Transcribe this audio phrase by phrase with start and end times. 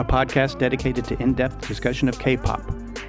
[0.00, 2.62] a podcast dedicated to in-depth discussion of K-pop.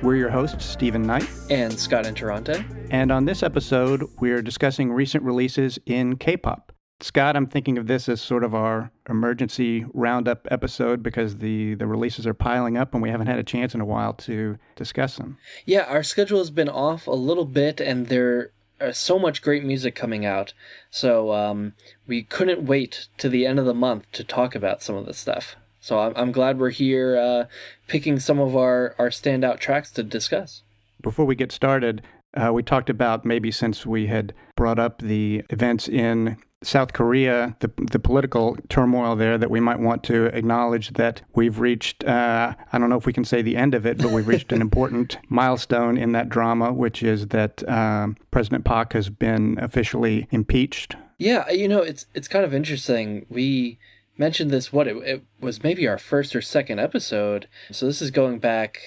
[0.04, 2.66] We're your hosts, Stephen Knight and Scott Interrante.
[2.92, 6.74] And on this episode, we're discussing recent releases in K-pop.
[7.00, 11.88] Scott, I'm thinking of this as sort of our emergency roundup episode because the, the
[11.88, 15.16] releases are piling up and we haven't had a chance in a while to discuss
[15.16, 15.38] them.
[15.66, 18.52] Yeah, our schedule has been off a little bit and there
[18.82, 20.54] is so much great music coming out.
[20.90, 21.72] So um,
[22.06, 25.18] we couldn't wait to the end of the month to talk about some of this
[25.18, 25.56] stuff.
[25.82, 27.46] So I'm, I'm glad we're here uh,
[27.88, 30.64] picking some of our, our standout tracks to discuss.
[31.02, 32.04] Before we get started,
[32.36, 37.56] uh, we talked about maybe since we had brought up the events in South Korea,
[37.60, 42.54] the, the political turmoil there, that we might want to acknowledge that we've reached, uh,
[42.72, 44.62] I don't know if we can say the end of it, but we've reached an
[44.68, 50.96] important milestone in that drama, which is that um, President Park has been officially impeached.
[51.18, 53.26] Yeah, you know, it's it's kind of interesting.
[53.30, 53.80] We
[54.18, 57.48] mentioned this, what, it, it was maybe our first or second episode.
[57.72, 58.80] So this is going back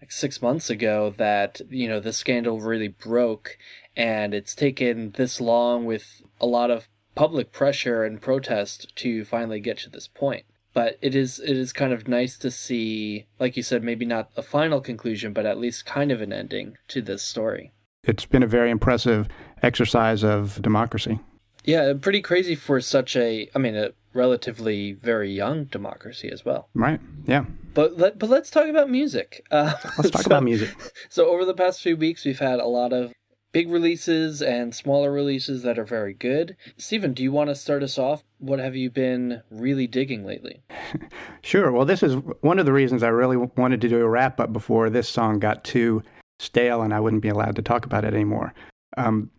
[0.00, 3.58] like six months ago that, you know, the scandal really broke.
[3.96, 9.60] And it's taken this long with a lot of public pressure and protest to finally
[9.60, 10.44] get to this point.
[10.72, 14.30] But it is it is kind of nice to see, like you said, maybe not
[14.36, 17.72] a final conclusion, but at least kind of an ending to this story.
[18.04, 19.28] It's been a very impressive
[19.62, 21.18] exercise of democracy.
[21.64, 26.68] Yeah, pretty crazy for such a, I mean, a relatively very young democracy as well.
[26.74, 27.00] Right.
[27.26, 27.44] Yeah.
[27.74, 29.46] But let but let's talk about music.
[29.50, 30.70] Uh, let's talk so, about music.
[31.08, 33.12] So over the past few weeks, we've had a lot of
[33.52, 36.56] big releases and smaller releases that are very good.
[36.76, 38.22] Stephen, do you want to start us off?
[38.38, 40.62] What have you been really digging lately?
[41.42, 41.72] sure.
[41.72, 44.52] Well, this is one of the reasons I really wanted to do a wrap up
[44.52, 46.02] before this song got too
[46.38, 48.54] stale and I wouldn't be allowed to talk about it anymore.
[48.96, 49.30] Um,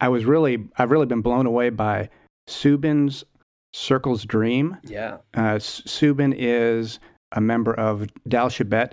[0.00, 2.08] I was really, I've really been blown away by
[2.48, 3.24] Soobin's
[3.72, 4.76] Circle's Dream.
[4.84, 5.18] Yeah.
[5.34, 6.98] Uh, Soobin is
[7.32, 8.92] a member of Dal Shabet,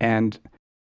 [0.00, 0.38] and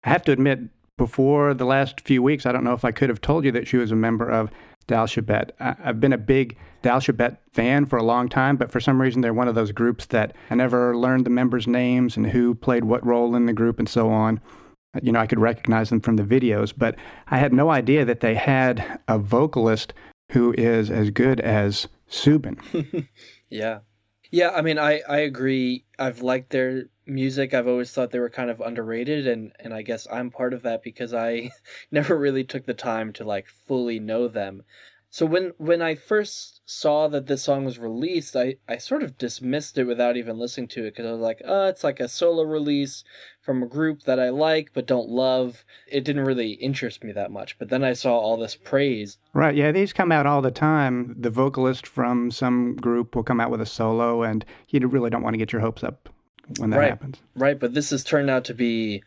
[0.03, 0.59] I have to admit,
[0.97, 3.67] before the last few weeks, I don't know if I could have told you that
[3.67, 4.51] she was a member of
[4.87, 5.51] Dal Shabet.
[5.59, 9.21] I've been a big Dal Shabet fan for a long time, but for some reason
[9.21, 12.83] they're one of those groups that I never learned the members' names and who played
[12.83, 14.41] what role in the group and so on.
[15.01, 16.95] You know, I could recognize them from the videos, but
[17.27, 19.93] I had no idea that they had a vocalist
[20.31, 22.59] who is as good as Soobin.
[23.49, 23.79] yeah.
[24.31, 25.85] Yeah, I mean I I agree.
[25.99, 27.53] I've liked their music.
[27.53, 30.61] I've always thought they were kind of underrated and and I guess I'm part of
[30.63, 31.51] that because I
[31.91, 34.63] never really took the time to like fully know them.
[35.13, 39.17] So when when I first saw that this song was released, I, I sort of
[39.17, 42.07] dismissed it without even listening to it because I was like, oh, it's like a
[42.07, 43.03] solo release
[43.41, 45.65] from a group that I like but don't love.
[45.85, 47.59] It didn't really interest me that much.
[47.59, 49.17] But then I saw all this praise.
[49.33, 51.13] Right, yeah, these come out all the time.
[51.19, 55.23] The vocalist from some group will come out with a solo, and you really don't
[55.23, 56.07] want to get your hopes up
[56.57, 57.19] when that right, happens.
[57.35, 59.03] Right, but this has turned out to be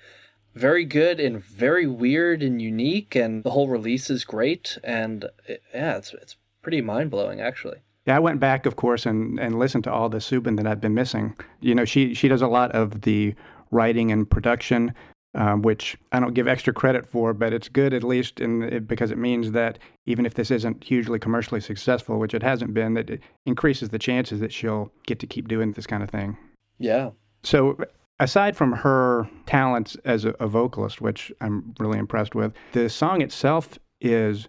[0.55, 4.79] very good and very weird and unique, and the whole release is great.
[4.83, 7.79] And it, yeah, it's it's pretty mind blowing actually.
[8.07, 10.81] Yeah, I went back, of course, and, and listened to all the Soobin that I've
[10.81, 11.35] been missing.
[11.61, 13.35] You know, she she does a lot of the
[13.71, 14.95] writing and production,
[15.35, 18.87] um, which I don't give extra credit for, but it's good at least in it,
[18.87, 22.95] because it means that even if this isn't hugely commercially successful, which it hasn't been,
[22.95, 26.37] that it increases the chances that she'll get to keep doing this kind of thing.
[26.79, 27.11] Yeah.
[27.43, 27.79] So
[28.21, 33.23] aside from her talents as a, a, vocalist, which I'm really impressed with, the song
[33.23, 34.49] itself is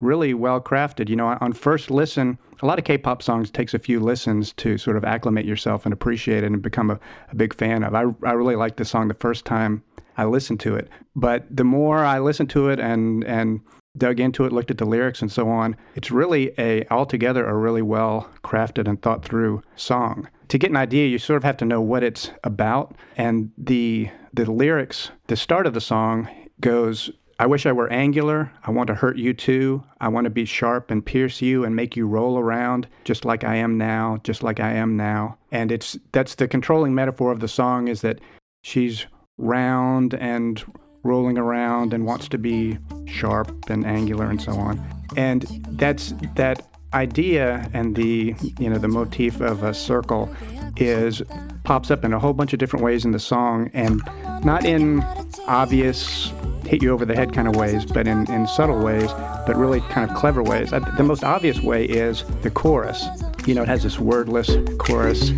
[0.00, 1.08] really well crafted.
[1.08, 4.78] You know, on first listen, a lot of K-pop songs takes a few listens to
[4.78, 6.98] sort of acclimate yourself and appreciate it and become a,
[7.30, 7.94] a big fan of.
[7.94, 9.82] I, I really liked the song the first time
[10.16, 13.60] I listened to it, but the more I listened to it and and
[13.96, 17.54] dug into it, looked at the lyrics and so on, it's really a altogether a
[17.54, 21.56] really well crafted and thought through song to get an idea, you sort of have
[21.58, 22.94] to know what it's about.
[23.16, 26.28] And the the lyrics, the start of the song
[26.60, 28.52] goes, I wish I were angular.
[28.64, 29.82] I want to hurt you too.
[30.00, 33.44] I want to be sharp and pierce you and make you roll around just like
[33.44, 35.36] I am now, just like I am now.
[35.50, 38.20] And it's that's the controlling metaphor of the song is that
[38.62, 39.06] she's
[39.36, 40.64] round and
[41.02, 44.80] rolling around and wants to be sharp and angular and so on.
[45.16, 50.34] And that's that idea and the you know the motif of a circle
[50.76, 51.22] is
[51.64, 54.00] pops up in a whole bunch of different ways in the song and
[54.44, 55.02] not in
[55.46, 56.32] obvious
[56.64, 59.10] hit you over the head kind of ways but in, in subtle ways
[59.46, 60.70] but really kind of clever ways.
[60.70, 63.04] The most obvious way is the chorus.
[63.46, 65.32] You know it has this wordless chorus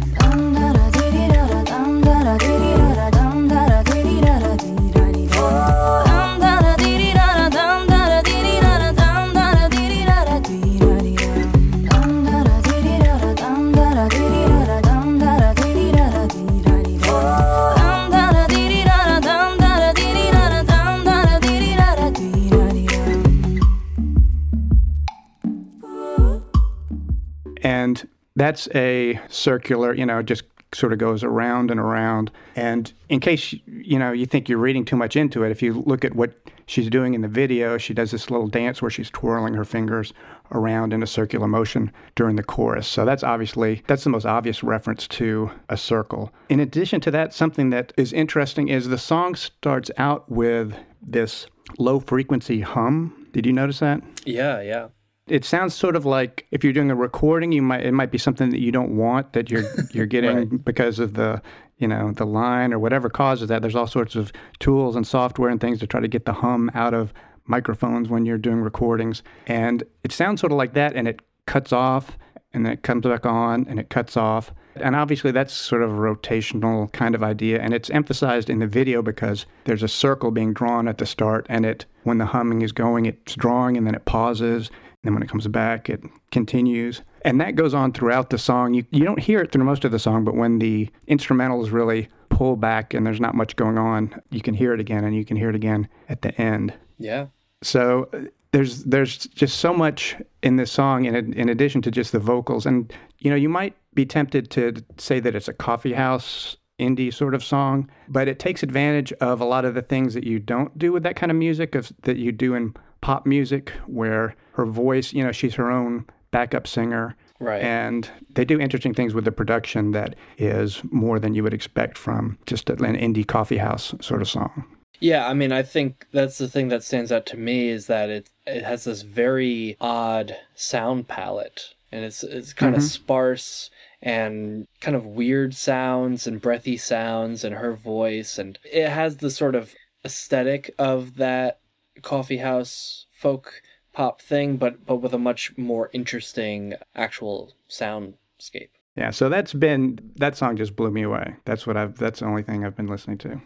[28.37, 30.44] That's a circular, you know, just
[30.75, 32.31] sort of goes around and around.
[32.55, 35.83] And in case you know you think you're reading too much into it, if you
[35.87, 36.35] look at what
[36.67, 40.12] she's doing in the video, she does this little dance where she's twirling her fingers
[40.53, 42.87] around in a circular motion during the chorus.
[42.87, 46.33] So that's obviously that's the most obvious reference to a circle.
[46.49, 51.47] In addition to that, something that is interesting is the song starts out with this
[51.79, 53.29] low frequency hum.
[53.33, 54.03] Did you notice that?
[54.25, 54.88] Yeah, yeah.
[55.28, 58.19] It sounds sort of like if you're doing a recording, you might it might be
[58.19, 60.64] something that you don't want that you're you're getting right.
[60.64, 61.43] because of the
[61.78, 63.62] you know the line or whatever causes that.
[63.62, 66.70] There's all sorts of tools and software and things to try to get the hum
[66.75, 67.12] out of
[67.46, 71.73] microphones when you're doing recordings, and it sounds sort of like that, and it cuts
[71.73, 72.17] off
[72.56, 74.50] and then it comes back on and it cuts off.
[74.76, 77.61] And obviously, that's sort of a rotational kind of idea.
[77.61, 81.46] And it's emphasized in the video because there's a circle being drawn at the start,
[81.49, 84.70] and it, when the humming is going, it's drawing and then it pauses
[85.06, 87.03] then when it comes back, it continues.
[87.23, 88.75] And that goes on throughout the song.
[88.75, 92.08] You, you don't hear it through most of the song, but when the instrumentals really
[92.29, 95.25] pull back and there's not much going on, you can hear it again and you
[95.25, 96.73] can hear it again at the end.
[96.99, 97.26] Yeah.
[97.62, 98.20] So uh,
[98.53, 102.64] there's there's just so much in this song in in addition to just the vocals
[102.64, 107.12] and you know you might be tempted to say that it's a coffee house indie
[107.12, 110.38] sort of song but it takes advantage of a lot of the things that you
[110.38, 114.34] don't do with that kind of music of, that you do in pop music where
[114.52, 117.16] her voice, you know, she's her own backup singer.
[117.38, 117.62] Right.
[117.62, 121.98] And they do interesting things with the production that is more than you would expect
[121.98, 124.64] from just an indie coffee house sort of song.
[125.00, 128.08] Yeah, I mean, I think that's the thing that stands out to me is that
[128.08, 132.82] it it has this very odd sound palette, and it's it's kind mm-hmm.
[132.82, 133.70] of sparse
[134.00, 139.31] and kind of weird sounds and breathy sounds, and her voice, and it has the
[139.31, 141.58] sort of aesthetic of that
[142.02, 143.62] coffee house folk
[143.93, 148.70] pop thing, but but with a much more interesting actual soundscape.
[148.96, 151.37] Yeah, so that's been that song just blew me away.
[151.44, 151.96] That's what I've.
[151.98, 153.40] That's the only thing I've been listening to.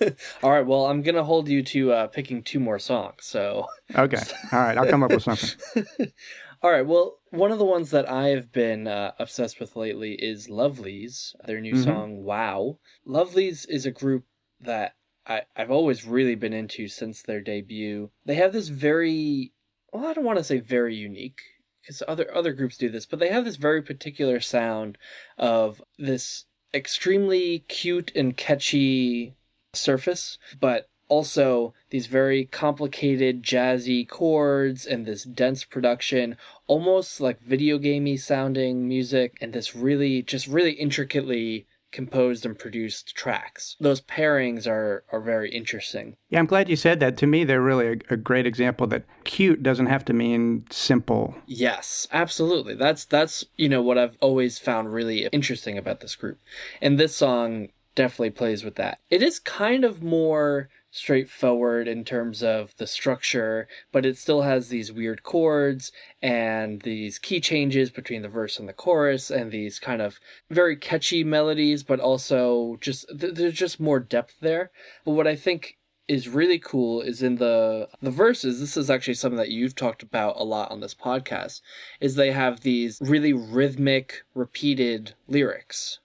[0.42, 3.24] All right, well, I'm gonna hold you to uh, picking two more songs.
[3.24, 5.60] So okay, all right, I'll come up with something.
[6.62, 10.48] All right, well, one of the ones that I've been uh, obsessed with lately is
[10.48, 11.84] Lovelyz, Their new mm-hmm.
[11.84, 14.24] song "Wow." Lovelyz is a group
[14.60, 14.94] that
[15.26, 18.10] I, I've always really been into since their debut.
[18.24, 19.52] They have this very,
[19.92, 21.40] well, I don't want to say very unique,
[21.82, 24.98] because other other groups do this, but they have this very particular sound
[25.38, 29.34] of this extremely cute and catchy
[29.72, 36.36] surface, but also these very complicated jazzy chords and this dense production,
[36.68, 43.14] almost like video gamey sounding music, and this really just really intricately composed and produced
[43.14, 43.76] tracks.
[43.80, 46.16] Those pairings are are very interesting.
[46.28, 47.16] Yeah, I'm glad you said that.
[47.18, 51.34] To me, they're really a, a, great example that cute doesn't have to mean simple.
[51.46, 52.74] Yes, absolutely.
[52.74, 56.38] That's that's you know what I've always found really interesting about this group,
[56.80, 58.98] and this song definitely plays with that.
[59.10, 64.68] It is kind of more straightforward in terms of the structure, but it still has
[64.68, 65.92] these weird chords
[66.22, 70.18] and these key changes between the verse and the chorus and these kind of
[70.50, 74.70] very catchy melodies, but also just there's just more depth there.
[75.04, 75.76] But what I think
[76.08, 80.02] is really cool is in the the verses this is actually something that you've talked
[80.02, 81.60] about a lot on this podcast
[82.00, 86.00] is they have these really rhythmic repeated lyrics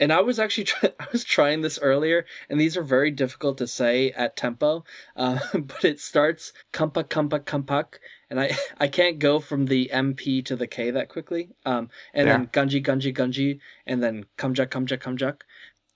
[0.00, 3.58] and I was actually try- I was trying this earlier, and these are very difficult
[3.58, 4.84] to say at tempo.
[5.16, 7.98] Uh, but it starts kumpa kumpa kumpak,
[8.28, 11.50] and I I can't go from the MP to the K that quickly.
[11.64, 12.38] Um, and yeah.
[12.38, 15.42] then gunji gunji gunji, and then kumjak kumjak kumjak,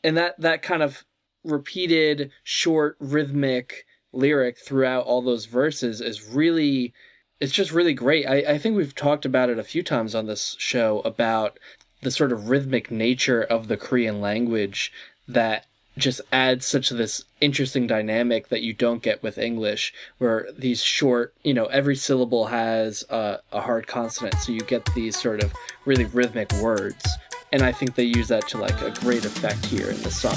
[0.04, 1.04] and that that kind of
[1.44, 6.94] repeated short rhythmic lyric throughout all those verses is really
[7.40, 8.26] it's just really great.
[8.26, 11.58] I, I think we've talked about it a few times on this show about
[12.02, 14.92] the sort of rhythmic nature of the Korean language
[15.26, 20.82] that just adds such this interesting dynamic that you don't get with English, where these
[20.82, 25.42] short, you know, every syllable has a, a hard consonant, so you get these sort
[25.42, 25.52] of
[25.84, 27.04] really rhythmic words.
[27.52, 30.36] And I think they use that to like a great effect here in the song.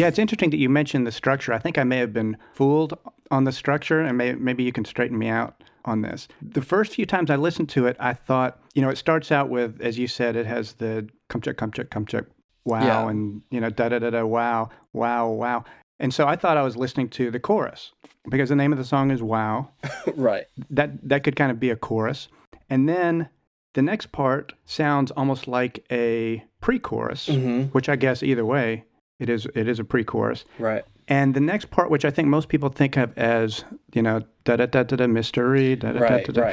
[0.00, 1.52] Yeah, it's interesting that you mentioned the structure.
[1.52, 2.98] I think I may have been fooled
[3.30, 6.26] on the structure, and may, maybe you can straighten me out on this.
[6.40, 9.50] The first few times I listened to it, I thought, you know, it starts out
[9.50, 12.26] with, as you said, it has the kumchuk, kumchuk, kumchuk,
[12.64, 13.08] wow, yeah.
[13.10, 15.64] and, you know, da da da da, wow, wow, wow.
[15.98, 17.92] And so I thought I was listening to the chorus
[18.30, 19.68] because the name of the song is Wow.
[20.16, 20.46] right.
[20.70, 22.28] That that could kind of be a chorus.
[22.70, 23.28] And then
[23.74, 27.62] the next part sounds almost like a pre-chorus, Mm-hmm.
[27.72, 28.84] which I guess either way
[29.20, 30.44] it is it is a pre-chorus.
[30.58, 30.84] Right.
[31.06, 34.56] And the next part, which I think most people think of as you know da
[34.56, 36.52] da da da da mystery, da da da da da,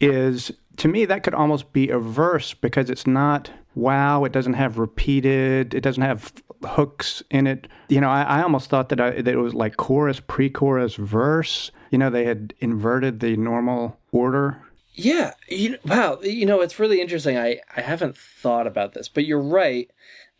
[0.00, 4.54] is to me that could almost be a verse because it's not wow it doesn't
[4.54, 6.32] have repeated it doesn't have
[6.64, 9.76] hooks in it you know i, I almost thought that, I, that it was like
[9.76, 14.60] chorus pre-chorus verse you know they had inverted the normal order
[14.94, 17.38] Yeah, you wow, you know it's really interesting.
[17.38, 19.90] I I haven't thought about this, but you're right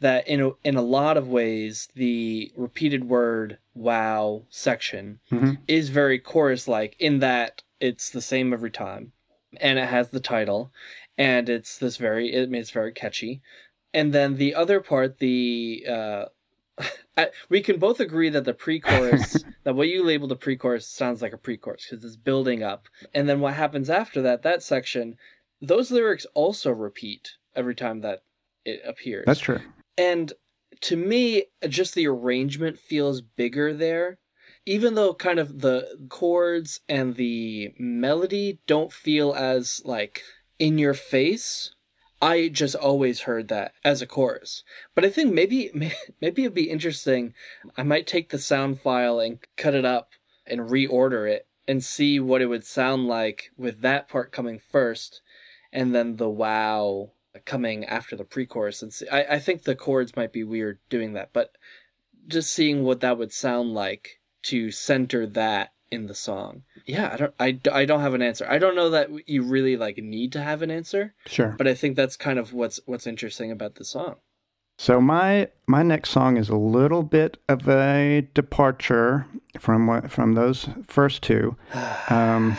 [0.03, 5.59] that in a, in a lot of ways the repeated word wow section Mhm.
[5.67, 9.13] is very chorus like in that it's the same every time
[9.61, 10.73] and it has the title
[11.19, 13.43] and it's this very I mean, it's very catchy.
[13.95, 16.25] And then the other part the uh
[17.17, 21.21] I, we can both agree that the pre-chorus that what you labeled a pre-chorus sounds
[21.21, 25.17] like a pre-chorus because it's building up and then what happens after that that section
[25.61, 28.23] those lyrics also repeat every time that
[28.65, 29.61] it appears that's true
[29.97, 30.33] and
[30.83, 34.19] to me just the arrangement feels bigger there.
[34.65, 40.23] Even though kind of the chords and the melody don't feel as like
[40.59, 41.75] in your face
[42.21, 44.63] i just always heard that as a chorus.
[44.95, 45.71] But i think maybe
[46.21, 47.35] maybe it'd be interesting
[47.77, 50.11] i might take the sound file and cut it up
[50.47, 55.21] and reorder it and see what it would sound like with that part coming first
[55.73, 60.17] and then the wow coming after the pre-chorus and see, I, I think the chords
[60.17, 61.57] might be weird doing that but
[62.29, 66.63] just seeing what that would sound like to center that in the song.
[66.87, 68.47] Yeah i don't I, I don't have an answer.
[68.49, 71.55] I don't know that you really like need to have an answer sure.
[71.59, 74.17] but i think that's kind of what's what's interesting about the song.
[74.79, 79.27] So my my next song is a little bit of a departure
[79.59, 81.57] from what from those first two.
[82.09, 82.59] Um,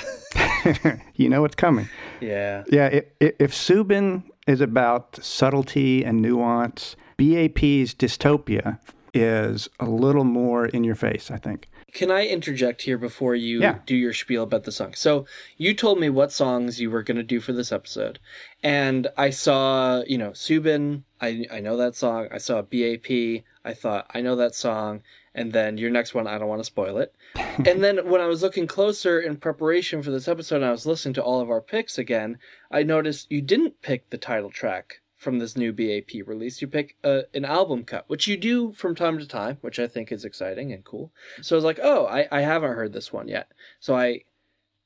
[1.15, 1.87] you know what's coming.
[2.21, 2.63] Yeah.
[2.71, 8.79] Yeah, if Soobin is about subtlety and nuance, BAP's dystopia
[9.13, 11.69] is a little more in your face, I think.
[11.93, 13.77] Can I interject here before you Yeah.
[13.85, 14.95] do your spiel about the song?
[14.95, 18.17] So you told me what songs you were going to do for this episode,
[18.63, 21.03] and I saw, you know, Soobin.
[21.21, 22.27] I I know that song.
[22.31, 23.43] I saw BAP.
[23.63, 25.03] I thought I know that song,
[25.35, 26.27] and then your next one.
[26.27, 27.15] I don't want to spoil it.
[27.35, 30.85] and then when I was looking closer in preparation for this episode, and I was
[30.85, 32.37] listening to all of our picks again,
[32.71, 36.61] I noticed you didn't pick the title track from this new BAP release.
[36.61, 39.87] You pick uh, an album cut, which you do from time to time, which I
[39.87, 41.11] think is exciting and cool.
[41.41, 43.51] So I was like, oh, I, I haven't heard this one yet.
[43.79, 44.23] So I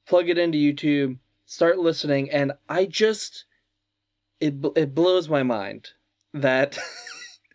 [0.07, 3.45] plug it into YouTube, start listening, and I just
[4.39, 5.89] it it blows my mind
[6.33, 6.77] that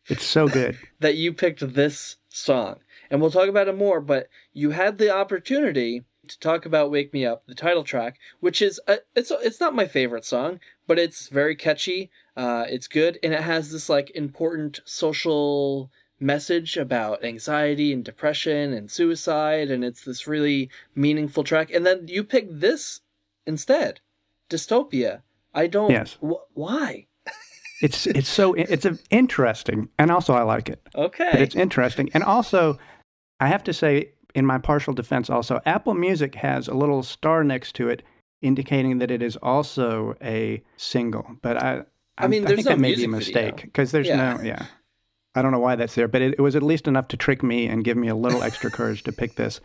[0.09, 0.79] It's so good.
[1.01, 2.81] that you picked this song.
[3.11, 7.12] And we'll talk about it more, but you had the opportunity to talk about Wake
[7.12, 10.99] Me Up, the title track, which is a, it's it's not my favorite song, but
[10.99, 12.11] it's very catchy.
[12.37, 18.73] Uh, it's good and it has this like important social message about anxiety and depression
[18.73, 21.71] and suicide and it's this really meaningful track.
[21.73, 23.01] And then you picked this
[23.47, 24.01] instead.
[24.49, 25.23] Dystopia.
[25.53, 26.17] I don't Yes.
[26.23, 27.07] wh- why?
[27.83, 30.81] It's it's so it's interesting, and also I like it.
[30.95, 31.29] Okay.
[31.33, 32.79] But it's interesting, and also
[33.41, 37.43] I have to say, in my partial defense, also Apple Music has a little star
[37.43, 38.03] next to it,
[38.41, 41.27] indicating that it is also a single.
[41.43, 41.83] But I,
[42.19, 44.35] I mean, I there's think no that may be a mistake because there's Yeah.
[44.37, 44.67] no yeah.
[45.35, 47.43] I don't know why that's there, but it, it was at least enough to trick
[47.43, 49.61] me and give me a little extra courage to pick this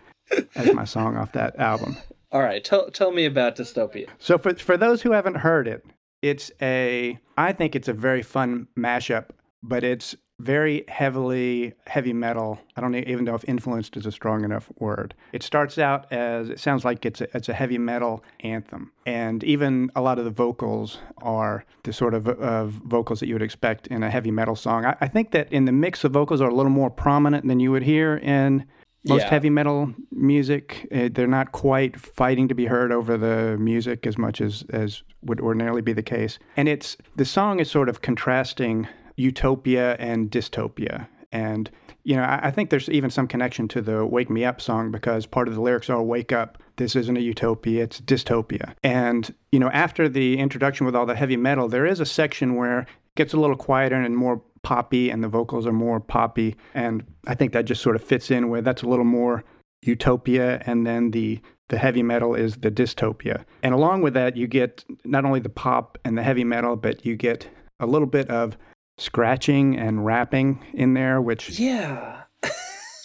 [0.56, 1.98] as my song off that album.
[2.32, 4.08] All right, tell tell me about Dystopia.
[4.18, 5.86] So for for those who haven't heard it,
[6.22, 9.30] it's a I think it's a very fun mashup,
[9.62, 12.60] but it's very heavily heavy metal.
[12.76, 15.16] I don't even know if influenced is a strong enough word.
[15.34, 19.44] It starts out as it sounds like it's a, it's a heavy metal anthem, and
[19.44, 23.42] even a lot of the vocals are the sort of of vocals that you would
[23.42, 24.86] expect in a heavy metal song.
[24.86, 27.60] I, I think that in the mix the vocals are a little more prominent than
[27.60, 28.66] you would hear in
[29.06, 29.30] most Yeah.
[29.30, 34.18] heavy metal music uh, they're not quite fighting to be heard over the music as
[34.18, 36.40] much as as would ordinarily be the case.
[36.56, 41.08] And it's the song is sort of contrasting utopia and dystopia.
[41.32, 41.70] And
[42.04, 44.92] you know I, I think there's even some connection to the wake me up song
[44.92, 48.74] because part of the lyrics are wake up this isn't a utopia it's dystopia.
[48.84, 52.56] And you know after the introduction with all the heavy metal there is a section
[52.56, 56.56] where it gets a little quieter and more poppy and the vocals are more poppy.
[56.74, 59.44] And i think that just sort of fits in where that's a little more
[59.84, 60.62] utopia.
[60.66, 63.44] And then the the heavy metal is the dystopia.
[63.62, 67.06] And along with that you get not only the pop and the heavy metal but
[67.06, 67.48] you get
[67.80, 68.58] a little bit of
[68.98, 72.24] scratching and rapping in there which Yeah.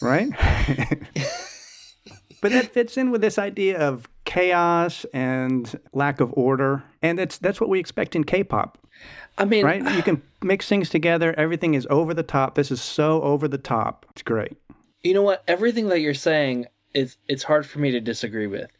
[0.01, 0.29] right?
[2.41, 7.39] But that fits in with this idea of chaos and lack of order, and that's
[7.39, 8.79] that's what we expect in K-pop.
[9.39, 9.97] I mean, right?
[9.97, 11.35] You can mix things together.
[11.37, 12.55] Everything is over the top.
[12.55, 14.07] This is so over the top.
[14.11, 14.57] It's great.
[15.03, 15.43] You know what?
[15.49, 18.71] Everything that you're saying is it's hard for me to disagree with.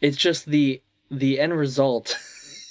[0.00, 2.18] It's just the the end result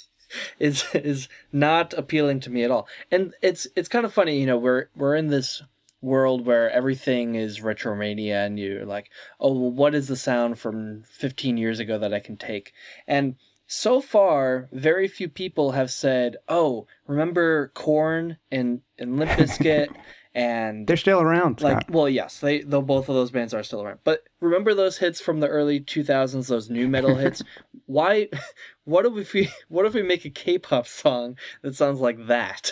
[0.58, 2.88] is is not appealing to me at all.
[3.10, 5.62] And it's it's kind of funny, you know, we're we're in this
[6.02, 9.10] world where everything is retromania and you're like,
[9.40, 12.72] "Oh, well, what is the sound from 15 years ago that I can take?"
[13.06, 13.36] And
[13.66, 19.88] so far, very few people have said, "Oh, remember Korn and and Limp Bizkit
[20.36, 21.62] and they're still around.
[21.62, 21.90] Like, Scott.
[21.90, 24.00] well, yes, they though both of those bands are still around.
[24.04, 27.42] But remember those hits from the early 2000s, those nu metal hits?
[27.86, 28.28] Why?
[28.84, 32.70] What if we what if we make a K-pop song that sounds like that?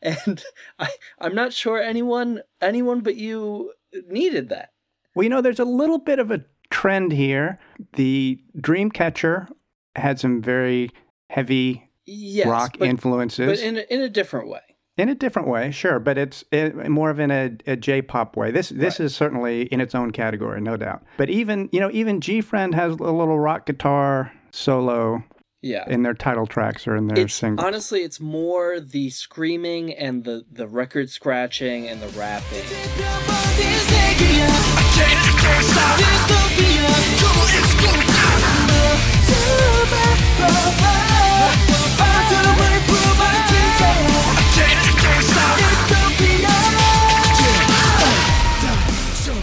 [0.00, 0.42] And
[0.78, 3.74] I I'm not sure anyone anyone but you
[4.08, 4.70] needed that.
[5.14, 7.58] Well, you know, there's a little bit of a trend here.
[7.96, 9.48] The Dreamcatcher
[9.96, 10.90] had some very
[11.28, 14.60] heavy yes, rock but, influences, but in a, in a different way.
[14.96, 18.50] In a different way, sure, but it's it, more of in a, a J-pop way.
[18.50, 19.06] This this right.
[19.06, 21.02] is certainly in its own category, no doubt.
[21.16, 25.24] But even you know, even GFriend has a little rock guitar solo.
[25.62, 25.84] Yeah.
[25.88, 27.66] In their title tracks or in their it's, singles.
[27.66, 32.64] Honestly, it's more the screaming and the the record scratching and the rapping.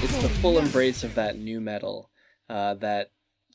[0.03, 2.09] It's the full embrace of that nu metal
[2.49, 3.11] uh, that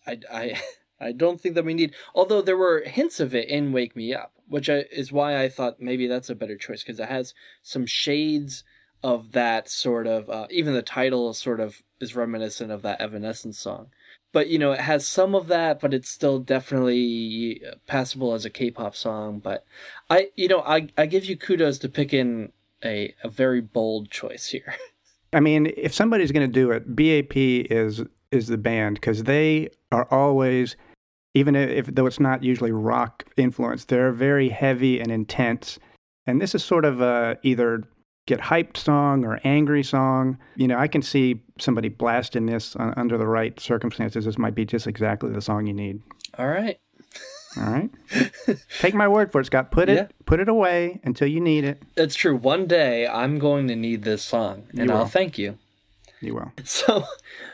[0.07, 0.61] I, I
[1.03, 1.95] I don't think that we need.
[2.15, 5.49] Although there were hints of it in Wake Me Up, which I, is why I
[5.49, 8.63] thought maybe that's a better choice because it has some shades
[9.03, 10.31] of that sort of.
[10.31, 13.89] Uh, even the title sort of is reminiscent of that Evanescence song.
[14.33, 18.45] But you know, it has some of that, but it's still definitely uh, passable as
[18.45, 19.39] a K-pop song.
[19.39, 19.65] But
[20.09, 22.53] I, you know, I I give you kudos to pick in
[22.85, 24.75] a a very bold choice here.
[25.33, 29.69] I mean, if somebody's going to do it, BAP is is the band because they
[29.91, 30.77] are always
[31.35, 35.79] even if though it's not usually rock influenced, they're very heavy and intense.
[36.27, 37.85] And this is sort of a either
[38.27, 40.39] get hyped song or angry song.
[40.57, 44.25] You know, I can see somebody blasting this uh, under the right circumstances.
[44.25, 46.01] This might be just exactly the song you need.
[46.39, 46.79] All right.
[47.57, 47.91] All right.
[48.79, 49.71] Take my word for it, Scott.
[49.71, 50.07] Put it yeah.
[50.25, 51.83] put it away until you need it.
[51.95, 52.35] That's true.
[52.35, 55.59] One day I'm going to need this song, and I'll thank you.
[56.21, 56.53] You will.
[56.65, 57.05] So,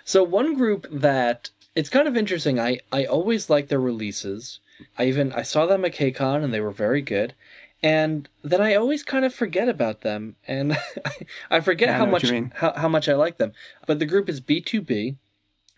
[0.05, 2.61] so one group that it's kind of interesting.
[2.61, 4.61] I I always like their releases.
[4.97, 7.35] I even I saw them at KCON and they were very good.
[7.83, 10.77] And then I always kind of forget about them, and
[11.51, 13.53] I forget yeah, how much how, how much I like them.
[13.87, 15.17] But the group is BtoB.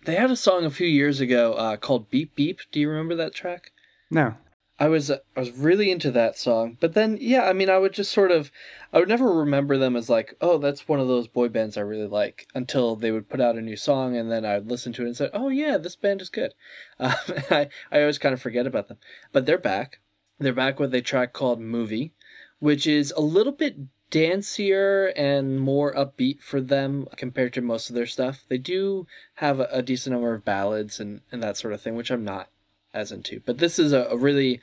[0.06, 3.14] They had a song a few years ago uh, called "Beep Beep." Do you remember
[3.16, 3.72] that track?
[4.10, 4.34] No.
[4.80, 7.92] I was I was really into that song, but then yeah, I mean, I would
[7.92, 8.50] just sort of,
[8.94, 11.82] I would never remember them as like, oh, that's one of those boy bands I
[11.82, 15.02] really like until they would put out a new song, and then I'd listen to
[15.02, 16.54] it and say, oh yeah, this band is good.
[16.98, 17.12] Um,
[17.50, 18.96] I I always kind of forget about them,
[19.32, 20.00] but they're back.
[20.40, 22.14] They're back with a track called "Movie,"
[22.60, 23.76] which is a little bit
[24.10, 28.44] dancier and more upbeat for them compared to most of their stuff.
[28.48, 31.94] They do have a, a decent number of ballads and and that sort of thing,
[31.94, 32.48] which I'm not
[32.94, 33.42] as into.
[33.44, 34.60] But this is a, a really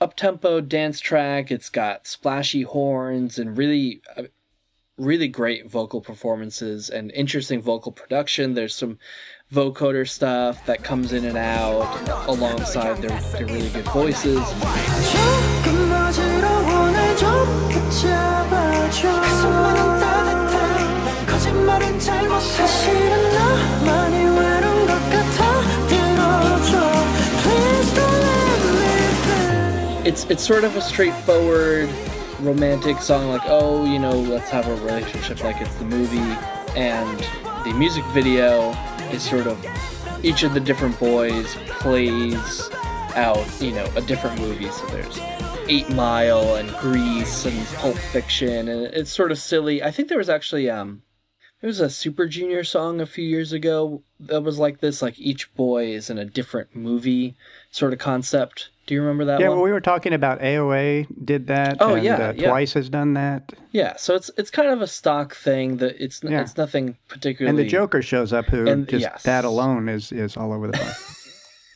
[0.00, 1.50] up tempo dance track.
[1.50, 4.24] It's got splashy horns and really, uh,
[4.98, 8.54] really great vocal performances and interesting vocal production.
[8.54, 8.98] There's some
[9.52, 14.42] vocoder stuff that comes in and out alongside their, their really good voices.
[30.08, 31.86] it's it's sort of a straightforward
[32.40, 36.36] romantic song like oh you know let's have a relationship like it's the movie.
[36.76, 37.18] And
[37.64, 38.70] the music video
[39.10, 39.58] is sort of
[40.22, 42.70] each of the different boys plays
[43.14, 44.70] out you know a different movie.
[44.70, 45.18] So there's
[45.68, 48.68] eight mile and grease and pulp fiction.
[48.68, 49.82] And it's sort of silly.
[49.82, 51.02] I think there was actually um
[51.60, 55.18] there was a super junior song a few years ago that was like this like
[55.18, 57.34] each boy is in a different movie
[57.72, 59.58] sort of concept do you remember that yeah, one?
[59.58, 61.76] well, we were talking about AOA did that.
[61.78, 63.52] Oh and, yeah, uh, yeah, Twice has done that.
[63.70, 66.40] Yeah, so it's it's kind of a stock thing that it's yeah.
[66.40, 67.50] it's nothing particularly.
[67.50, 69.24] And the Joker shows up, who and, just yes.
[69.24, 71.14] that alone is is all over the place.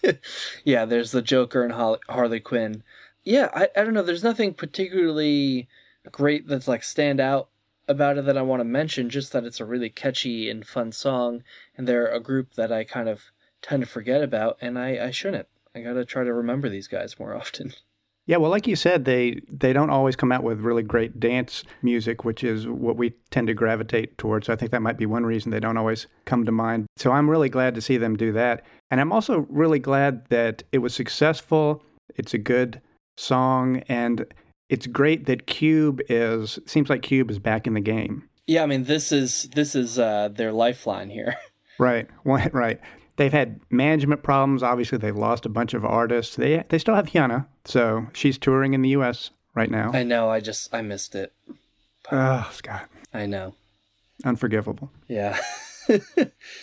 [0.64, 2.82] yeah, there's the Joker and Harley, Harley Quinn.
[3.24, 4.02] Yeah, I I don't know.
[4.02, 5.68] There's nothing particularly
[6.10, 7.50] great that's like stand out
[7.86, 9.10] about it that I want to mention.
[9.10, 11.44] Just that it's a really catchy and fun song,
[11.76, 13.24] and they're a group that I kind of
[13.60, 15.48] tend to forget about, and I I shouldn't.
[15.74, 17.72] I gotta try to remember these guys more often.
[18.24, 21.64] Yeah, well, like you said, they they don't always come out with really great dance
[21.82, 24.46] music, which is what we tend to gravitate towards.
[24.46, 26.86] So I think that might be one reason they don't always come to mind.
[26.96, 30.62] So I'm really glad to see them do that, and I'm also really glad that
[30.70, 31.82] it was successful.
[32.14, 32.80] It's a good
[33.16, 34.24] song, and
[34.68, 38.28] it's great that Cube is seems like Cube is back in the game.
[38.46, 41.34] Yeah, I mean this is this is uh, their lifeline here.
[41.78, 42.80] Right, right.
[43.22, 44.64] They've had management problems.
[44.64, 46.34] Obviously, they've lost a bunch of artists.
[46.34, 49.30] They they still have Hyuna, so she's touring in the U.S.
[49.54, 49.92] right now.
[49.94, 50.28] I know.
[50.28, 51.32] I just I missed it.
[52.10, 52.88] Oh, Scott.
[53.14, 53.54] I know.
[54.24, 54.90] Unforgivable.
[55.06, 55.40] Yeah.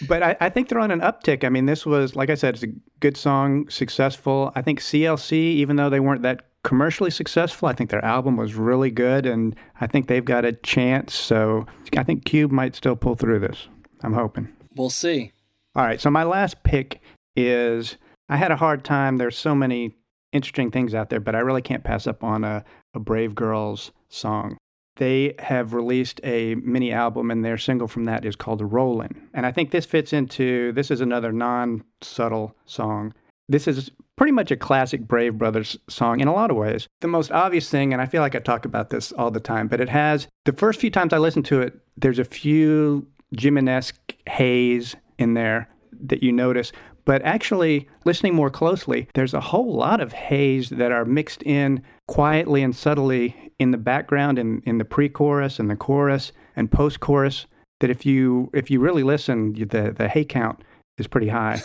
[0.09, 1.45] but I, I, think they're on an uptick.
[1.45, 4.51] I mean, this was, like I said, it's a good song, successful.
[4.55, 8.55] I think CLC, even though they weren't that commercially successful, I think their album was
[8.55, 11.13] really good, and I think they've got a chance.
[11.13, 13.69] So I think Cube might still pull through this.
[14.01, 14.49] I'm hoping.
[14.75, 15.31] We'll see.
[15.75, 16.01] All right.
[16.01, 17.01] So my last pick
[17.35, 19.17] is I had a hard time.
[19.17, 19.95] There's so many
[20.31, 23.91] interesting things out there, but I really can't pass up on a, a Brave Girls
[24.09, 24.57] song.
[24.97, 29.29] They have released a mini album, and their single from that is called Rollin'.
[29.33, 33.13] And I think this fits into this is another non subtle song.
[33.47, 36.87] This is pretty much a classic Brave Brothers song in a lot of ways.
[36.99, 39.69] The most obvious thing, and I feel like I talk about this all the time,
[39.69, 43.93] but it has the first few times I listen to it, there's a few Jimenez
[44.27, 45.69] haze in there
[46.01, 46.71] that you notice.
[47.05, 51.81] But actually, listening more closely, there's a whole lot of haze that are mixed in
[52.07, 57.45] quietly and subtly in the background, in, in the pre-chorus and the chorus and post-chorus.
[57.79, 60.63] That if you if you really listen, the the hay count
[60.97, 61.61] is pretty high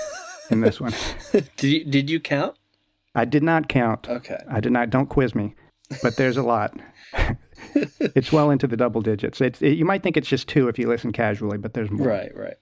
[0.50, 0.94] in this one.
[1.32, 2.56] did you did you count?
[3.16, 4.08] I did not count.
[4.08, 4.38] Okay.
[4.48, 4.90] I did not.
[4.90, 5.54] Don't quiz me.
[6.02, 6.78] But there's a lot.
[7.74, 9.40] it's well into the double digits.
[9.40, 12.06] It's it, you might think it's just two if you listen casually, but there's more.
[12.06, 12.36] Right.
[12.36, 12.56] Right.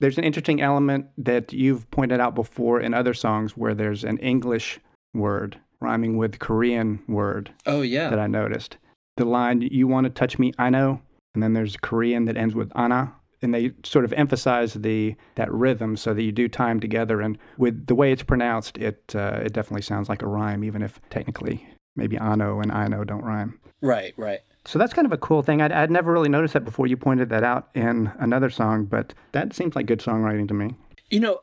[0.00, 4.18] There's an interesting element that you've pointed out before in other songs where there's an
[4.18, 4.78] English
[5.14, 7.50] word rhyming with Korean word.
[7.66, 8.10] Oh yeah.
[8.10, 8.76] That I noticed.
[9.16, 11.00] The line "You want to touch me, I know,"
[11.34, 15.50] and then there's Korean that ends with "ana," and they sort of emphasize the that
[15.52, 17.22] rhythm so that you do time together.
[17.22, 20.82] And with the way it's pronounced, it uh, it definitely sounds like a rhyme, even
[20.82, 23.58] if technically maybe "ano" and "I know" don't rhyme.
[23.80, 24.12] Right.
[24.18, 24.40] Right.
[24.66, 25.62] So that's kind of a cool thing.
[25.62, 29.14] I'd, I'd never really noticed that before you pointed that out in another song, but
[29.32, 30.74] that seems like good songwriting to me.
[31.08, 31.40] You know,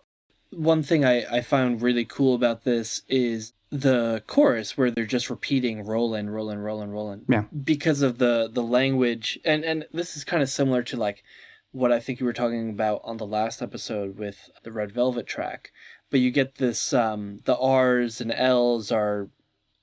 [0.51, 5.29] one thing I, I found really cool about this is the chorus where they're just
[5.29, 7.25] repeating rollin', rollin', rollin', rollin'.
[7.27, 7.45] Yeah.
[7.63, 9.39] Because of the, the language.
[9.45, 11.23] And, and this is kind of similar to like
[11.71, 15.25] what I think you were talking about on the last episode with the Red Velvet
[15.25, 15.71] track.
[16.11, 19.29] But you get this, um, the R's and L's are,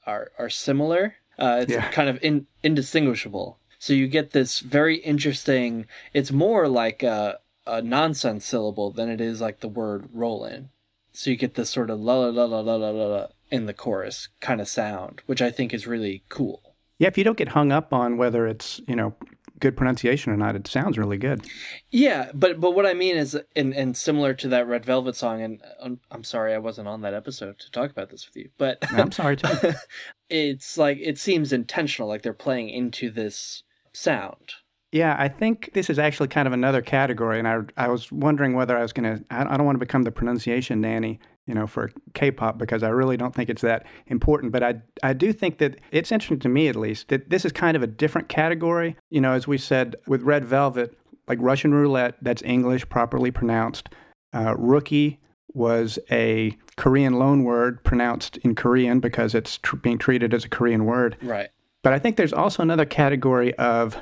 [0.07, 1.91] are, are similar uh, it's yeah.
[1.91, 3.59] kind of in, indistinguishable.
[3.79, 5.87] So you get this very interesting.
[6.13, 10.69] It's more like a, a nonsense syllable than it is like the word "rollin."
[11.13, 13.75] So you get this sort of la la la la la la la in the
[13.75, 16.75] chorus kind of sound, which I think is really cool.
[16.99, 19.15] Yeah, if you don't get hung up on whether it's you know
[19.61, 20.57] good pronunciation or not.
[20.57, 21.47] It sounds really good.
[21.91, 25.43] Yeah, but but what I mean is, and and similar to that Red Velvet song,
[25.43, 28.51] and um, I'm sorry I wasn't on that episode to talk about this with you,
[28.59, 29.49] but I'm sorry too.
[30.31, 33.63] it's like it seems intentional, like they're playing into this
[33.93, 34.55] sound.
[34.93, 38.55] Yeah, I think this is actually kind of another category, and I I was wondering
[38.55, 39.21] whether I was gonna.
[39.31, 42.89] I, I don't want to become the pronunciation nanny, you know, for K-pop because I
[42.89, 44.51] really don't think it's that important.
[44.51, 47.53] But I I do think that it's interesting to me at least that this is
[47.53, 48.97] kind of a different category.
[49.11, 50.97] You know, as we said with Red Velvet,
[51.29, 53.91] like Russian roulette, that's English properly pronounced.
[54.33, 55.20] Uh, rookie
[55.55, 60.49] was a Korean loan word pronounced in Korean because it's tr- being treated as a
[60.49, 61.17] Korean word.
[61.23, 61.49] Right.
[61.83, 63.97] But I think there's also another category of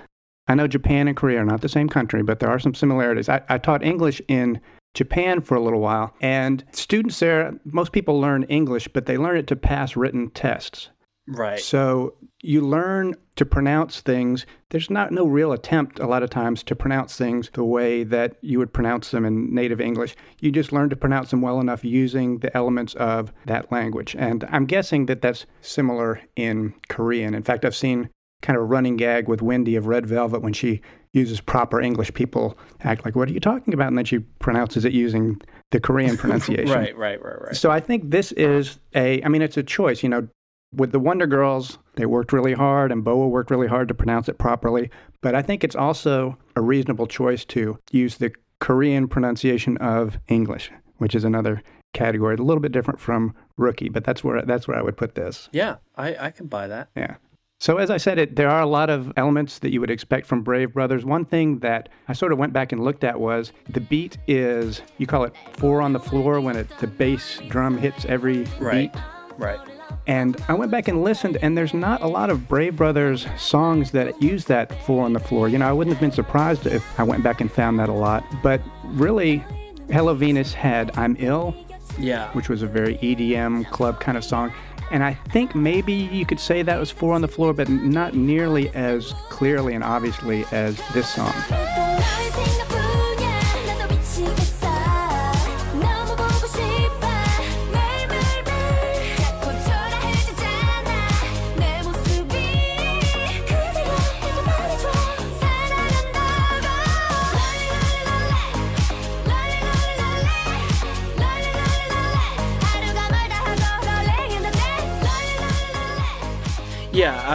[0.49, 3.29] I know Japan and Korea are not the same country, but there are some similarities.
[3.29, 4.61] I, I taught English in
[4.95, 9.37] Japan for a little while, and students there, most people learn English, but they learn
[9.37, 10.89] it to pass written tests.
[11.29, 11.61] Right.
[11.61, 14.47] So you learn to pronounce things.
[14.71, 18.37] There's not no real attempt a lot of times to pronounce things the way that
[18.41, 20.17] you would pronounce them in native English.
[20.41, 24.17] You just learn to pronounce them well enough using the elements of that language.
[24.19, 27.35] And I'm guessing that that's similar in Korean.
[27.35, 28.09] In fact, I've seen
[28.41, 30.81] kind of a running gag with Wendy of Red Velvet when she
[31.12, 32.14] uses proper English.
[32.14, 35.81] People act like, "What are you talking about?" And then she pronounces it using the
[35.81, 36.71] Korean pronunciation.
[36.71, 37.57] right, right, right, right.
[37.57, 39.23] So I think this is a.
[39.25, 40.03] I mean, it's a choice.
[40.03, 40.29] You know,
[40.74, 44.28] with the Wonder Girls, they worked really hard, and Boa worked really hard to pronounce
[44.28, 44.90] it properly.
[45.20, 50.70] But I think it's also a reasonable choice to use the Korean pronunciation of English,
[50.98, 51.62] which is another
[51.94, 53.88] category, a little bit different from rookie.
[53.88, 55.48] But that's where that's where I would put this.
[55.52, 56.88] Yeah, I I can buy that.
[56.96, 57.16] Yeah.
[57.61, 60.28] So, as I said, it, there are a lot of elements that you would expect
[60.28, 61.04] from Brave Brothers.
[61.04, 64.81] One thing that I sort of went back and looked at was the beat is,
[64.98, 68.92] you call it four on the floor when it, the bass drum hits every Right.
[68.92, 69.02] beat.
[69.38, 69.59] Right.
[70.07, 73.90] And I went back and listened, and there's not a lot of Brave Brothers songs
[73.92, 75.48] that use that four on the floor.
[75.48, 77.92] You know, I wouldn't have been surprised if I went back and found that a
[77.92, 78.24] lot.
[78.42, 79.44] But really,
[79.90, 81.55] Hello Venus had I'm Ill,
[81.98, 82.31] Yeah.
[82.33, 84.53] which was a very EDM club kind of song.
[84.90, 88.14] And I think maybe you could say that was four on the floor, but not
[88.14, 91.35] nearly as clearly and obviously as this song.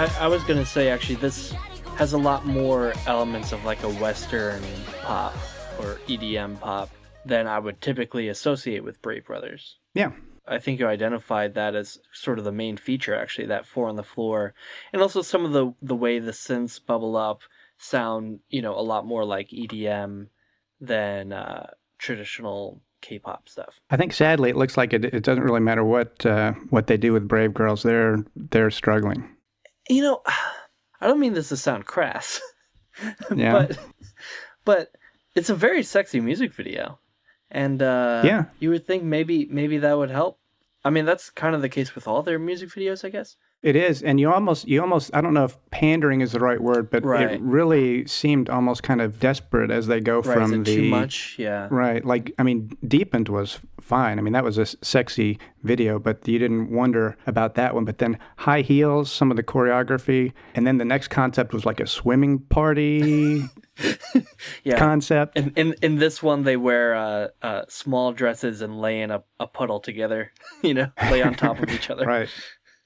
[0.03, 1.53] I, I was gonna say actually this
[1.95, 4.61] has a lot more elements of like a Western
[5.01, 5.33] pop
[5.79, 6.89] or EDM pop
[7.23, 9.77] than I would typically associate with Brave Brothers.
[9.93, 10.11] Yeah.
[10.45, 13.95] I think you identified that as sort of the main feature, actually, that four on
[13.95, 14.53] the floor,
[14.91, 17.39] and also some of the the way the synths bubble up
[17.77, 20.27] sound, you know, a lot more like EDM
[20.81, 23.79] than uh, traditional K-pop stuff.
[23.89, 26.97] I think sadly it looks like it, it doesn't really matter what uh, what they
[26.97, 27.83] do with Brave Girls.
[27.83, 29.29] They're they're struggling.
[29.89, 30.21] You know,
[31.01, 32.39] I don't mean this to sound crass,
[33.35, 33.51] Yeah.
[33.51, 33.77] but
[34.65, 34.91] but
[35.35, 36.99] it's a very sexy music video,
[37.51, 38.45] and uh, Yeah.
[38.59, 40.39] you would think maybe maybe that would help.
[40.85, 43.35] I mean, that's kind of the case with all their music videos, I guess.
[43.63, 46.60] It is, and you almost, you almost, I don't know if pandering is the right
[46.60, 47.32] word, but Right.
[47.32, 50.38] it really seemed almost kind of desperate as they go Right?
[50.38, 51.38] from the too much?
[51.39, 51.69] Yeah.
[51.71, 52.04] right.
[52.04, 54.19] Like, I mean, Deepened was fine.
[54.19, 57.86] I mean, that was a sexy video, but you didn't wonder about that one.
[57.86, 61.80] But then High Heels, some of the choreography, and then the next concept was like
[61.80, 63.43] a swimming party
[64.65, 64.78] Yeah.
[64.78, 65.38] concept.
[65.38, 69.23] In, in in this one, they wear uh, uh, small dresses and lay in a,
[69.39, 70.32] a puddle together.
[70.63, 72.06] You know, lay on top of each other.
[72.17, 72.30] right,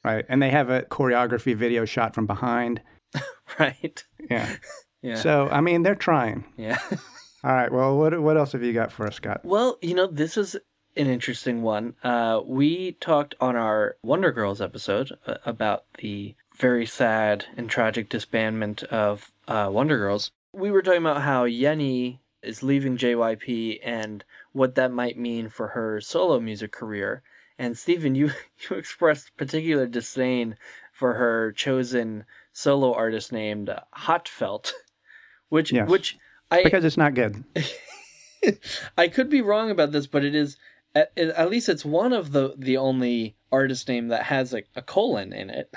[0.07, 2.81] right, and they have a choreography video shot from behind.
[3.59, 4.03] Right.
[4.29, 4.55] Yeah.
[5.03, 5.15] Yeah.
[5.15, 6.43] So, I mean, they're trying.
[6.57, 6.79] yeah.
[7.43, 7.71] All right.
[7.71, 9.41] Well, what what else have you got for us, Scott?
[9.45, 10.55] Well, you know, this is
[10.97, 11.93] an interesting one.
[12.03, 18.09] Uh, we talked on our Wonder Girls episode uh, about the very sad and tragic
[18.09, 20.31] disbandment of uh, Wonder Girls.
[20.51, 25.69] We were talking about how Yenny is leaving JYP and what that might mean for
[25.69, 27.21] her solo music career.
[27.59, 28.31] And Stephen, you
[28.69, 30.55] you expressed particular disdain
[30.91, 34.73] for her chosen solo artist named HA:TFELT,
[35.49, 35.89] which Yes.
[35.89, 36.17] which
[36.49, 37.43] I Because it's not good.
[38.97, 40.57] I could be wrong about this, but it is
[40.95, 44.81] at, at least it's one of the the only artist name that has a, a
[44.81, 45.73] colon in it,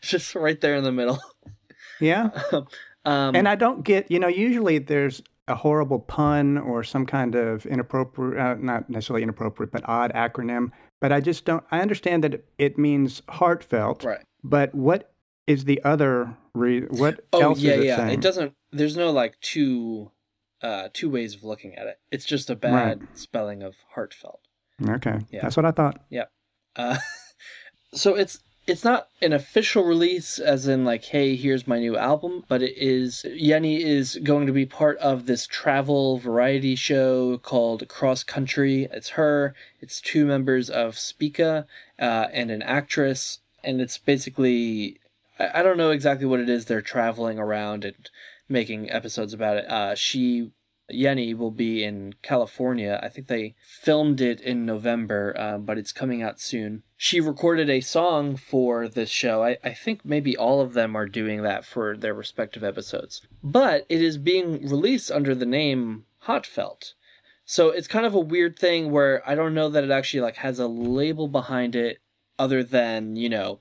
[0.00, 1.20] just right there in the middle.
[2.00, 2.30] Yeah.
[3.04, 7.34] Um, And I don't get, you know, usually there's a horrible pun or some kind
[7.34, 10.72] of inappropriate, uh, not necessarily inappropriate, but odd acronym.
[11.00, 14.04] But I just don't, I understand that it, means heartfelt.
[14.04, 14.24] right.
[14.42, 15.12] But what
[15.46, 17.96] is the other, re- what Oh else yeah, is it yeah.
[17.96, 18.10] saying?
[18.10, 18.54] It doesn't.
[18.72, 20.10] There's no like two,
[20.62, 22.00] uh, two ways of looking at it.
[22.10, 24.40] It's just a bad spelling of heartfelt.
[24.86, 25.20] Okay.
[25.30, 25.42] Yeah.
[25.42, 26.00] That's what I thought.
[26.74, 26.98] Uh,
[27.94, 32.44] so it's it's not an official release, as in like, hey, here's my new album,
[32.48, 37.86] but it is Yenny is going to be part of this travel variety show called
[37.88, 38.88] Cross Country.
[38.92, 41.66] It's her, it's two members of Spica,
[41.98, 44.98] uh, and an actress, and it's basically
[45.38, 46.64] I, I don't know exactly what it is.
[46.64, 48.10] They're traveling around and
[48.48, 49.70] making episodes about it.
[49.70, 50.50] Uh, she
[50.92, 53.00] Yenny will be in California.
[53.02, 56.82] I think they filmed it in November, uh, but it's coming out soon.
[56.96, 59.42] She recorded a song for this show.
[59.42, 63.22] I, I think maybe all of them are doing that for their respective episodes.
[63.42, 66.94] But it is being released under the name HA:TFELT.
[67.44, 70.36] So it's kind of a weird thing where I don't know that it actually like
[70.36, 71.98] has a label behind it
[72.38, 73.60] other than, you know,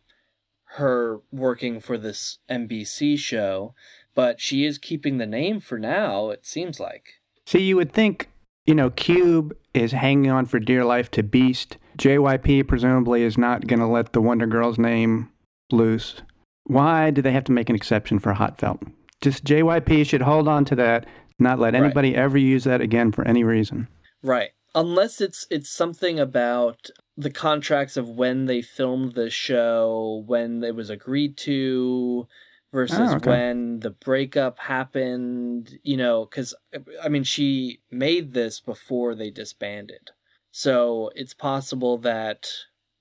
[0.75, 3.73] her working for this NBC show,
[4.15, 7.05] but she is keeping the name for now, it seems like.
[7.45, 8.29] See, you would think,
[8.65, 11.77] you know, Cube is hanging on for dear life to Beast.
[11.97, 15.29] JYP presumably is not going to let the Wonder Girls name
[15.71, 16.21] loose.
[16.63, 18.81] Why do they have to make an exception for HA:TFELT?
[19.21, 21.05] Just JYP should hold on to that,
[21.39, 21.83] not let Right.
[21.83, 23.87] anybody ever use that again for any reason.
[24.23, 24.49] Right.
[24.73, 30.75] Unless it's it's something about the contracts of when they filmed the show, when it
[30.75, 32.27] was agreed to
[32.75, 33.29] versus Oh, okay.
[33.29, 36.53] when the breakup happened, you know, cuz
[37.01, 40.11] I mean she made this before they disbanded.
[40.51, 42.51] So it's possible that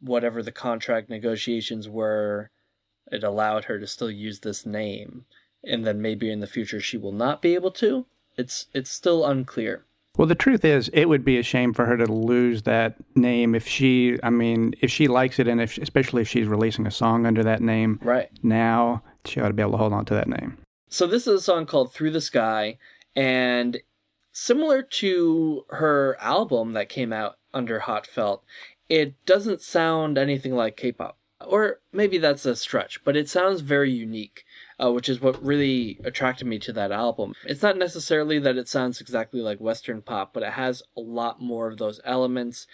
[0.00, 2.50] whatever the contract negotiations were
[3.12, 5.26] it allowed her to still use this name,
[5.62, 8.06] and then maybe in the future she will not be able to.
[8.36, 9.84] It's it's still unclear.
[10.16, 13.56] Well, the truth is, it would be a shame for her to lose that name
[13.56, 16.90] if she, I mean, if she likes it, and if, especially if she's releasing a
[16.92, 18.30] song under that name Right.
[18.40, 20.58] now, she ought to be able to hold on to that name.
[20.88, 22.78] So this is a song called Through the Sky
[23.16, 23.80] and
[24.32, 28.44] similar to her album that came out under HA:TFELT,
[28.88, 31.16] it doesn't sound anything like K-pop.
[31.46, 34.44] Or maybe that's a stretch, but it sounds very unique,
[34.82, 37.34] uh, which is what really attracted me to that album.
[37.44, 41.40] It's not necessarily that it sounds exactly like Western pop, but it has a lot
[41.40, 42.66] more of those elements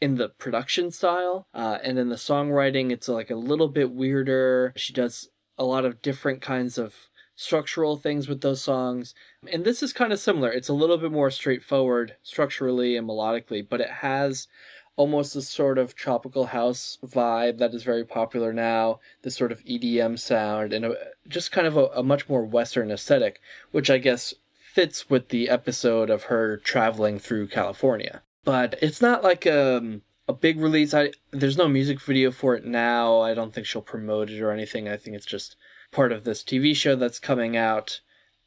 [0.00, 2.90] in the production style uh, and in the songwriting.
[2.90, 4.72] It's like a little bit weirder.
[4.76, 9.14] She does a lot of different kinds of structural things with those songs.
[9.50, 10.50] And this is kind of similar.
[10.50, 14.48] It's a little bit more straightforward structurally and melodically, but it has
[14.96, 19.64] almost this sort of tropical house vibe that is very popular now, this sort of
[19.64, 20.96] EDM sound, and a,
[21.28, 23.40] just kind of a, a much more Western aesthetic,
[23.70, 28.22] which I guess fits with the episode of her traveling through California.
[28.44, 30.92] But it's not like um, a big release.
[30.94, 33.20] I there's no music video for it now.
[33.20, 34.88] I don't think she'll promote it or anything.
[34.88, 35.56] I think it's just
[35.90, 38.00] part of this TV show that's coming out.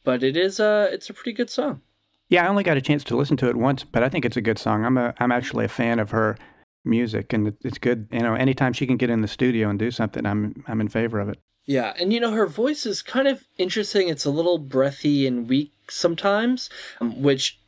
[0.03, 1.81] But it is a it's a pretty good song.
[2.29, 4.37] Yeah, I only got a chance to listen to it once, but I think it's
[4.37, 4.85] a good song.
[4.85, 6.37] I'm a I'm actually a fan of her
[6.85, 8.07] music, and it's good.
[8.11, 10.87] You know, anytime she can get in the studio and do something, I'm I'm in
[10.87, 11.39] favor of it.
[11.65, 14.07] Yeah, and you know her voice is kind of interesting.
[14.07, 17.59] It's a little breathy and weak sometimes, um, which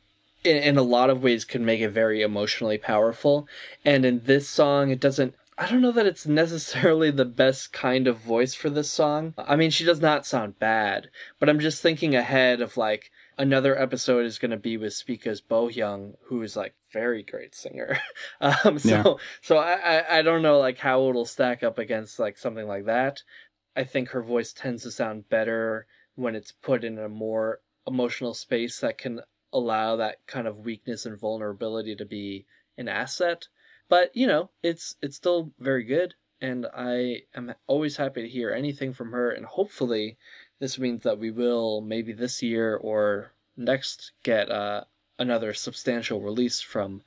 [0.44, 3.48] in, in a lot of ways can make it very emotionally powerful.
[3.84, 5.34] And in this song, it doesn't.
[5.56, 9.34] I don't know that it's necessarily the best kind of voice for this song.
[9.38, 13.80] I mean, she does not sound bad, but I'm just thinking ahead of like another
[13.80, 17.98] episode is going to be with Spica's Bo Hyung, who is like very great singer.
[18.40, 19.14] um, so Yeah.
[19.42, 22.86] so I, I I don't know like how it'll stack up against like something like
[22.86, 23.22] that.
[23.76, 28.34] I think her voice tends to sound better when it's put in a more emotional
[28.34, 29.20] space that can
[29.54, 32.44] allow that kind of weakness and vulnerability to be
[32.76, 33.48] an asset.
[33.88, 38.50] But you know, it's it's still very good, and I am always happy to hear
[38.50, 39.30] anything from her.
[39.30, 40.18] And hopefully,
[40.58, 44.84] this means that we will maybe this year or next get uh,
[45.18, 47.02] another substantial release from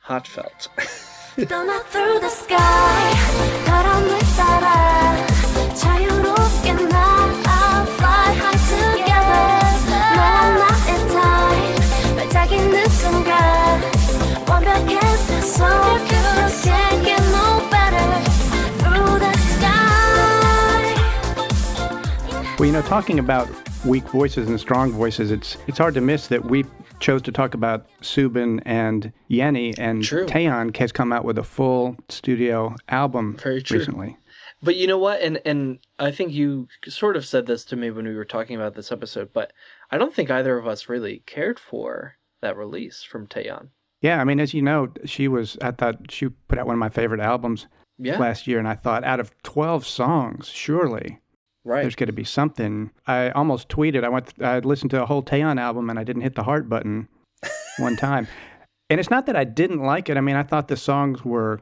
[0.00, 0.26] Hot
[22.58, 23.48] Well, you know, talking about
[23.84, 26.64] weak voices and strong voices, it's it's hard to miss that we
[27.00, 30.26] chose to talk about Soobin and Yenny, and True.
[30.26, 33.78] Taeyeon has come out with a full studio album Very true.
[33.78, 34.16] recently.
[34.62, 35.20] But you know what?
[35.20, 38.56] And and I think you sort of said this to me when we were talking
[38.56, 39.52] about this episode, but
[39.90, 43.68] I don't think either of us really cared for that release from Taeyeon.
[44.06, 45.58] Yeah, I mean, as you know, she was.
[45.60, 47.66] I thought she put out one of my favorite albums
[47.98, 51.18] Yeah, last year, and I thought, out of twelve songs, surely
[51.64, 51.82] right.
[51.82, 52.92] there's got to be something.
[53.08, 54.04] I almost tweeted.
[54.04, 54.32] I went.
[54.40, 57.08] I listened to a whole Taeyeon album, and I didn't hit the heart button
[57.78, 58.28] one time.
[58.88, 60.16] And it's not that I didn't like it.
[60.16, 61.60] I mean, I thought the songs were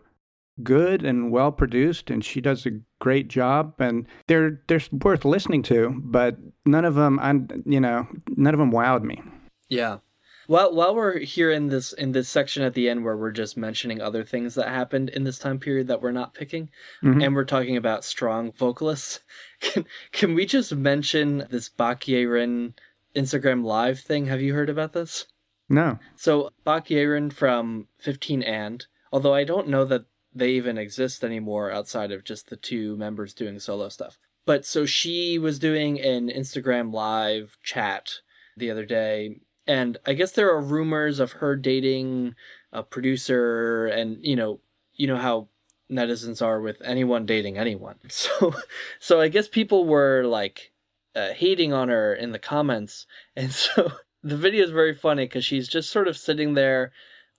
[0.63, 5.63] good and well produced, and she does a great job, and they're they're worth listening
[5.63, 5.99] to.
[6.05, 7.33] But none of them, I
[7.65, 9.23] you know, none of them wowed me.
[9.71, 10.01] Yeah.
[10.47, 13.57] While while we're here in this in this section at the end where we're just
[13.57, 16.71] mentioning other things that happened in this time period that we're not picking,
[17.03, 17.25] Mhm.
[17.25, 19.21] and we're talking about strong vocalists,
[19.61, 22.75] can can we just mention this Baek Yerin
[23.17, 24.27] Instagram live thing?
[24.27, 25.27] Have you heard about this?
[25.69, 25.99] No.
[26.17, 30.05] So Baek Yerin from 15 and, although I don't know that
[30.35, 34.19] they even exist anymore outside of just the two members doing solo stuff.
[34.47, 38.21] But so she was doing an Instagram live chat
[38.57, 42.35] the other day, and I guess there are rumors of her dating
[42.73, 44.61] a producer, and you know,
[44.95, 45.49] you know how
[45.91, 47.97] netizens are with anyone dating anyone.
[48.09, 48.55] So,
[48.99, 50.73] so I guess people were like
[51.15, 53.07] uh, hating on her in the comments,
[53.37, 53.93] and so
[54.23, 56.93] the video is very funny because she's just sort of sitting there,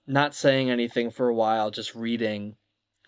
[0.06, 2.56] not saying anything for a while, just reading,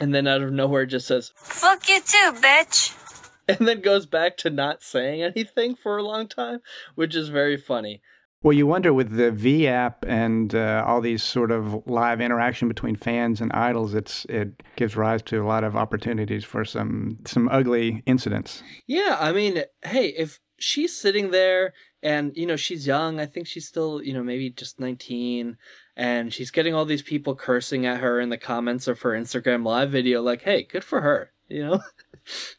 [0.00, 2.94] and then out of nowhere just says, Fuck you too, bitch.
[3.48, 6.60] and then goes back to not saying anything for a long time,
[6.94, 8.02] which is very funny.
[8.42, 12.68] Well, you wonder with the V app and uh, all these sort of live interaction
[12.68, 17.18] between fans and idols, it's it gives rise to a lot of opportunities for some
[17.24, 18.62] some ugly incidents.
[18.86, 23.46] Yeah, I mean, hey, if she's sitting there and, you know, she's young, I think
[23.46, 25.56] she's still, you know, maybe just 19,
[25.96, 29.64] and she's getting all these people cursing at her in the comments of her Instagram
[29.64, 31.80] live video, like, hey, good for her, you know?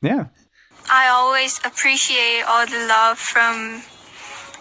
[0.01, 0.29] Yeah,
[0.89, 3.83] I always appreciate all the love from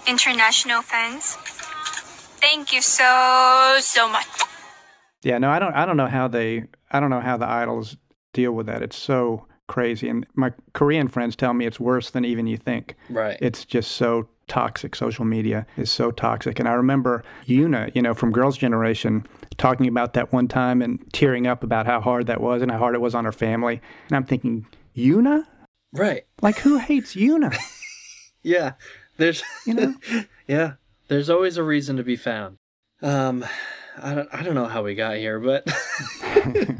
[0.08, 1.36] international fans.
[2.40, 4.26] Thank you so so much.
[5.22, 5.74] Yeah, no, I don't.
[5.74, 6.64] I don't know how they.
[6.90, 7.96] I don't know how the idols
[8.32, 8.82] deal with that.
[8.82, 12.96] It's so crazy, and my Korean friends tell me it's worse than even you think.
[13.10, 13.36] Right.
[13.40, 14.94] It's just so toxic.
[14.94, 16.58] Social media is so toxic.
[16.58, 19.26] And I remember Yoona, you know, from Girls' Generation,
[19.58, 22.78] talking about that one time and tearing up about how hard that was and how
[22.78, 23.82] hard it was on her family.
[24.08, 25.44] And I'm thinking, Yoona?
[25.92, 26.24] right.
[26.40, 27.54] Like, who hates Yoona?
[28.42, 28.72] Yeah.
[29.18, 29.94] There's You know?
[30.46, 30.72] yeah.
[31.08, 32.56] There's always a reason to be found.
[33.02, 33.44] Um
[34.00, 35.66] I don't I don't know how we got here, but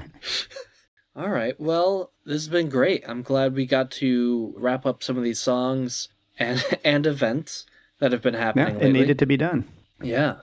[1.16, 1.58] All right.
[1.58, 3.02] Well, this has been great.
[3.06, 6.08] I'm glad we got to wrap up some of these songs
[6.38, 7.66] and and events
[7.98, 8.68] that have been happening.
[8.68, 9.00] yeah, it lately.
[9.00, 9.64] needed to be done.
[10.00, 10.36] Yeah.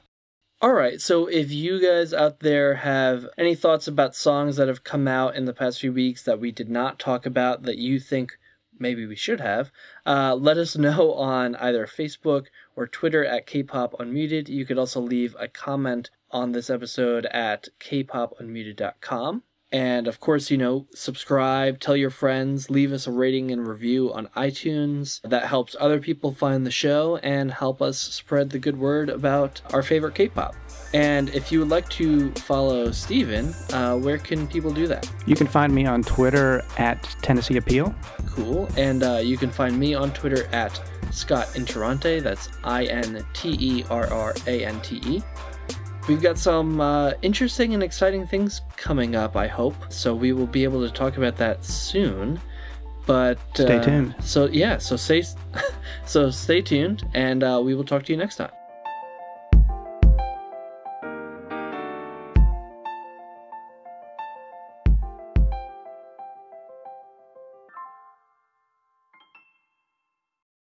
[0.62, 1.00] All right.
[1.00, 5.36] So if you guys out there have any thoughts about songs that have come out
[5.36, 8.34] in the past few weeks that we did not talk about that you think
[8.80, 9.72] maybe we should have,
[10.06, 14.50] uh, let us know on either Facebook or Twitter at Kpop Unmuted.
[14.50, 19.44] You could also leave a comment on this episode at kpopunmuted.com.
[19.76, 24.14] And of course, you know, subscribe, tell your friends, leave us a rating and review
[24.14, 25.20] on iTunes.
[25.24, 29.62] That helps other people find the show and help us spread the good word about
[29.74, 30.56] our favorite K pop.
[30.94, 35.12] And if you would like to follow Steven, uh, where can people do that?
[35.26, 37.94] You can find me on Twitter at Tennessee Appeal.
[38.28, 38.70] Cool.
[38.78, 42.24] And uh, you can find me on Twitter at Scott Interrante.
[42.24, 45.22] That's I N T E R R A N T E.
[46.08, 49.76] We've got some uh, interesting and exciting things coming up, I hope.
[49.90, 52.40] So we will be able to talk about that soon.
[53.08, 54.16] But Stay uh, tuned.
[54.22, 55.24] So yeah, so stay,
[56.06, 58.52] so stay tuned, and uh, we will talk to you next time.